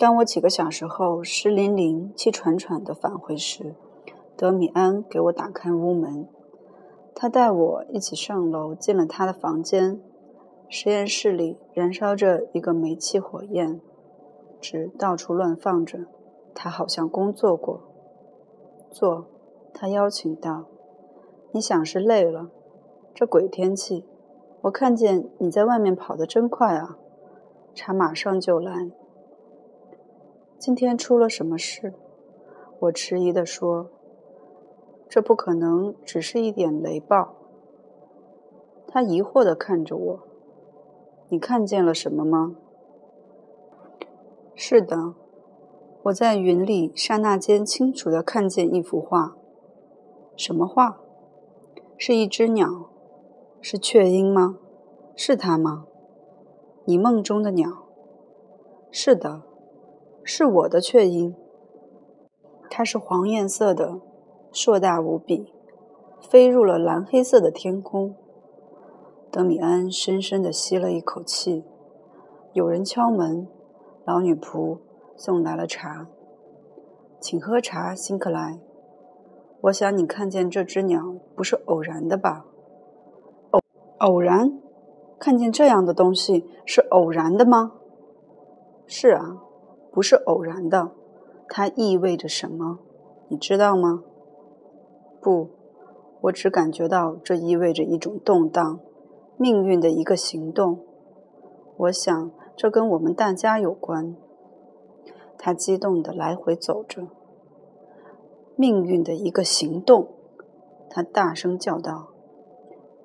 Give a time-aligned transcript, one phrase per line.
[0.00, 3.74] 当我几个小时后湿淋淋、气喘喘地返回时，
[4.34, 6.26] 德米安给我打开屋门。
[7.14, 10.00] 他带我一起上楼，进了他的房间。
[10.70, 13.78] 实验室里燃烧着一个煤气火焰，
[14.58, 16.06] 纸到处乱放着。
[16.54, 17.82] 他好像工作过。
[18.90, 19.26] 坐，
[19.74, 20.64] 他邀请道
[21.52, 22.48] ：“你想是累了？
[23.14, 24.06] 这鬼天气，
[24.62, 26.96] 我看见你在外面跑得真快啊！
[27.74, 28.90] 茶马上就来。
[30.60, 31.94] 今天出了什么事？”
[32.80, 33.90] 我迟疑地说。
[35.08, 37.34] 这不可能，只是一点雷暴。
[38.86, 40.20] 他疑惑地看着我
[41.30, 42.54] ：“你看见了什么吗
[44.54, 45.14] ？”“是的，
[46.04, 49.34] 我在云里刹那间清楚地看见一幅画。
[50.36, 51.00] 什么画？
[51.96, 52.90] 是一只鸟？
[53.60, 54.58] 是雀鹰吗？
[55.16, 55.86] 是它吗？
[56.84, 57.88] 你梦中的鸟？
[58.92, 59.42] 是的，
[60.24, 61.34] 是我的雀鹰。
[62.68, 64.00] 它是黄颜色的。”
[64.52, 65.52] 硕大无比，
[66.20, 68.16] 飞入了蓝黑色的天空。
[69.30, 71.64] 德米安深深地吸了一口气。
[72.52, 73.46] 有人敲门，
[74.04, 74.78] 老女仆
[75.14, 76.08] 送来了茶。
[77.20, 78.58] 请喝茶，辛克莱。
[79.60, 82.44] 我想你看见这只鸟不是偶然的吧？
[83.52, 83.60] 偶
[83.98, 84.60] 偶然？
[85.20, 87.74] 看见这样的东西是偶然的吗？
[88.84, 89.40] 是啊，
[89.92, 90.92] 不是偶然的。
[91.48, 92.78] 它意味着什么？
[93.28, 94.02] 你知道吗？
[95.20, 95.48] 不，
[96.22, 98.80] 我只感觉到这意味着一种动荡，
[99.36, 100.80] 命运的一个行动。
[101.76, 104.16] 我想这跟我们大家有关。
[105.36, 107.08] 他激动地来回走着。
[108.56, 110.08] 命运的一个行动，
[110.90, 112.08] 他大声叫道：“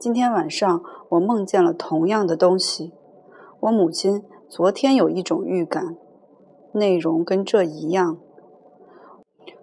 [0.00, 2.92] 今天晚上我梦见了同样的东西。
[3.60, 5.96] 我母亲昨天有一种预感，
[6.74, 8.18] 内容跟这一样。”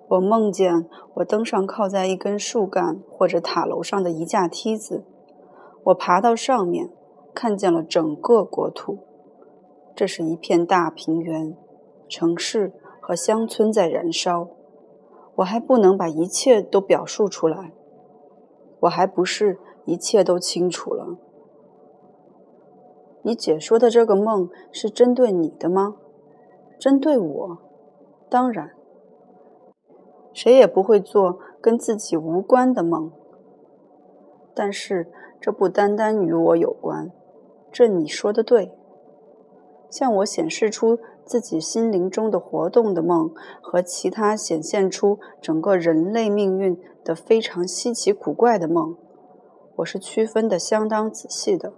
[0.09, 5.05] 我梦见我登上靠在一根树干或者塔楼上的一架梯子，
[5.85, 6.89] 我爬到上面，
[7.33, 8.97] 看见了整个国土。
[9.95, 11.55] 这是一片大平原，
[12.09, 14.49] 城市和乡村在燃烧。
[15.35, 17.71] 我还不能把一切都表述出来，
[18.81, 21.17] 我还不是一切都清楚了。
[23.21, 25.95] 你解说的这个梦是针对你的吗？
[26.81, 27.57] 针对我？
[28.27, 28.71] 当然。
[30.33, 33.11] 谁也不会做跟自己无关的梦，
[34.55, 37.11] 但是这不单单与我有关。
[37.71, 38.71] 这你说的对。
[39.91, 43.31] 向我显示出自己心灵中的活动的梦
[43.61, 48.97] 和其他显现出整个人类命运的非常稀奇古怪的梦，
[49.75, 51.73] 我是区分的相当仔细的。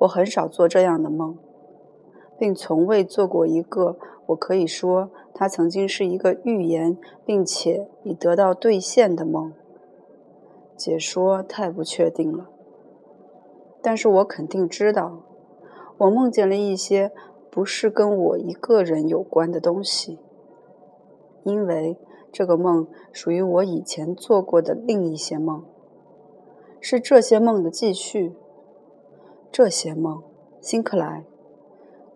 [0.00, 1.38] 我很少做这样的梦，
[2.38, 3.96] 并从未做过一个。
[4.26, 9.52] 我可以说，它曾经是一个预言，并且已得到兑现的梦。
[10.76, 12.50] 解说太不确定了，
[13.80, 15.22] 但是我肯定知道，
[15.98, 17.12] 我梦见了一些
[17.50, 20.18] 不是跟我一个人有关的东西，
[21.44, 21.96] 因为
[22.32, 25.64] 这个梦属于我以前做过的另一些梦，
[26.80, 28.34] 是这些梦的继续。
[29.50, 30.22] 这些梦，
[30.60, 31.24] 辛克莱。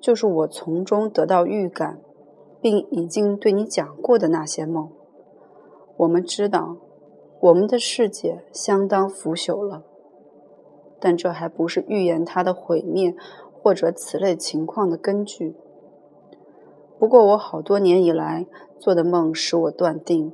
[0.00, 2.00] 就是我从中得到预感，
[2.60, 4.90] 并已经对你讲过的那些梦。
[5.98, 6.78] 我们知道，
[7.40, 9.84] 我们的世界相当腐朽了，
[10.98, 13.14] 但这还不是预言它的毁灭
[13.52, 15.54] 或者此类情况的根据。
[16.98, 18.46] 不过，我好多年以来
[18.78, 20.32] 做的梦使我断定，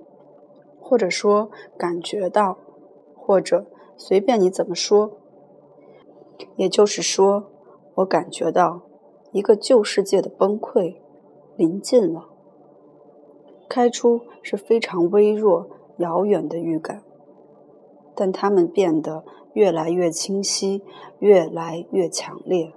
[0.80, 2.58] 或者说感觉到，
[3.16, 3.66] 或者
[3.96, 5.18] 随便你怎么说，
[6.54, 7.50] 也就是说，
[7.96, 8.82] 我感觉到。
[9.32, 10.96] 一个旧世界的崩溃
[11.56, 12.28] 临近了，
[13.68, 17.02] 开出是非常微弱、遥远的预感，
[18.14, 20.82] 但它们变得越来越清晰，
[21.18, 22.72] 越来越强烈。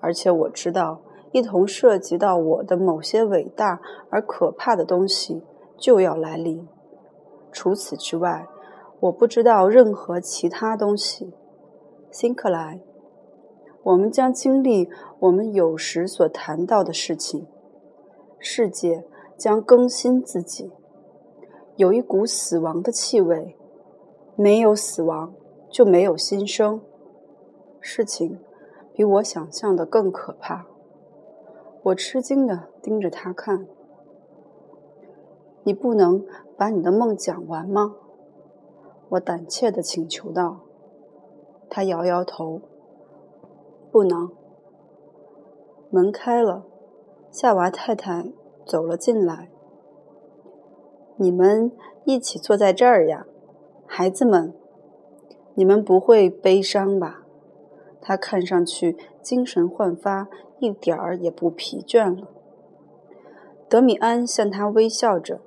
[0.00, 1.00] 而且我知道，
[1.32, 3.80] 一同涉及到我的某些伟大
[4.10, 5.42] 而可怕的东西
[5.76, 6.66] 就要来临。
[7.52, 8.46] 除此之外，
[9.00, 11.32] 我不知道任何其他东西。
[12.10, 12.80] 辛克莱。
[13.88, 17.46] 我们将经历我们有时所谈到的事情，
[18.38, 20.70] 世界将更新自己。
[21.76, 23.56] 有一股死亡的气味，
[24.36, 25.32] 没有死亡
[25.70, 26.82] 就没有新生。
[27.80, 28.38] 事情
[28.92, 30.66] 比我想象的更可怕。
[31.84, 33.66] 我吃惊地盯着他看。
[35.62, 36.26] 你不能
[36.58, 37.96] 把你的梦讲完吗？
[39.10, 40.60] 我胆怯地请求道。
[41.70, 42.60] 他摇摇头。
[43.90, 44.30] 不能。
[45.90, 46.64] 门开了，
[47.30, 48.32] 夏娃太太
[48.66, 49.50] 走了进来。
[51.16, 51.72] 你们
[52.04, 53.26] 一起坐在这儿呀，
[53.86, 54.54] 孩子们，
[55.54, 57.24] 你们不会悲伤吧？
[58.00, 60.28] 他看上去精神焕发，
[60.60, 62.28] 一点儿也不疲倦了。
[63.68, 65.40] 德米安向他微笑着，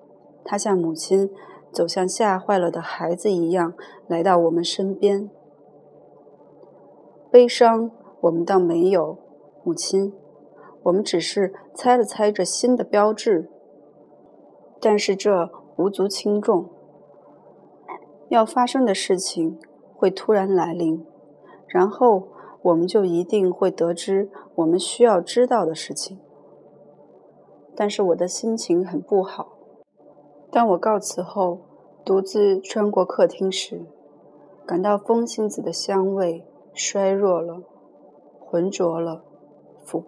[0.44, 1.32] 他像母亲
[1.72, 3.74] 走向吓坏了的孩子一样
[4.08, 5.30] 来到我们身边。
[7.32, 7.90] 悲伤，
[8.22, 9.18] 我们倒没有，
[9.64, 10.14] 母亲，
[10.84, 13.50] 我们只是猜了猜这新的标志，
[14.80, 15.50] 但是这。
[15.78, 16.70] 无足轻重，
[18.30, 19.58] 要发生的事情
[19.96, 21.04] 会突然来临，
[21.66, 22.28] 然后
[22.62, 26.20] 我们就一定会得知我们需要知道的事情。
[27.76, 29.54] 但是我的心情很不好。
[30.52, 31.62] 当我告辞后，
[32.06, 33.88] 独自穿过客厅时，
[34.68, 36.46] 感到风信子的香味
[36.76, 37.64] 衰弱了，
[38.52, 39.24] 浑浊了，
[39.86, 40.08] 腐败。